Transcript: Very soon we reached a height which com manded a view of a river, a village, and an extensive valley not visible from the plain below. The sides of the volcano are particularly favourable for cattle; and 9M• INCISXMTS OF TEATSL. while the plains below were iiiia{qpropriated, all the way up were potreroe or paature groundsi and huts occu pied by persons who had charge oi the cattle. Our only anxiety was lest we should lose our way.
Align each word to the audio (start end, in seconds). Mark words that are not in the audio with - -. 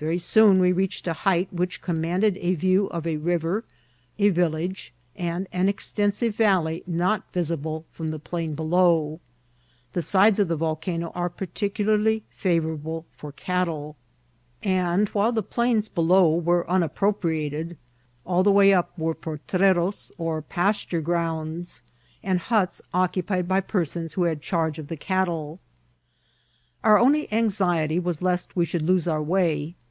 Very 0.00 0.16
soon 0.16 0.60
we 0.60 0.72
reached 0.72 1.06
a 1.06 1.12
height 1.28 1.52
which 1.52 1.82
com 1.82 1.98
manded 1.98 2.38
a 2.40 2.54
view 2.54 2.86
of 2.86 3.06
a 3.06 3.18
river, 3.18 3.64
a 4.18 4.30
village, 4.30 4.94
and 5.14 5.46
an 5.52 5.68
extensive 5.68 6.34
valley 6.36 6.82
not 6.86 7.30
visible 7.34 7.84
from 7.92 8.08
the 8.08 8.18
plain 8.18 8.54
below. 8.54 9.20
The 9.92 10.00
sides 10.00 10.38
of 10.38 10.48
the 10.48 10.56
volcano 10.56 11.12
are 11.14 11.28
particularly 11.28 12.22
favourable 12.30 13.04
for 13.14 13.30
cattle; 13.30 13.94
and 14.62 14.72
9M• 14.72 14.72
INCISXMTS 14.72 14.94
OF 14.94 15.04
TEATSL. 15.10 15.14
while 15.20 15.32
the 15.32 15.42
plains 15.42 15.88
below 15.90 16.34
were 16.34 16.64
iiiia{qpropriated, 16.64 17.76
all 18.24 18.42
the 18.42 18.50
way 18.50 18.72
up 18.72 18.98
were 18.98 19.14
potreroe 19.14 20.10
or 20.16 20.40
paature 20.40 21.02
groundsi 21.02 21.82
and 22.22 22.38
huts 22.40 22.80
occu 22.94 23.26
pied 23.26 23.46
by 23.46 23.60
persons 23.60 24.14
who 24.14 24.22
had 24.22 24.40
charge 24.40 24.80
oi 24.80 24.84
the 24.84 24.96
cattle. 24.96 25.60
Our 26.82 26.98
only 26.98 27.30
anxiety 27.30 27.98
was 27.98 28.22
lest 28.22 28.56
we 28.56 28.64
should 28.64 28.80
lose 28.80 29.06
our 29.06 29.22
way. 29.22 29.74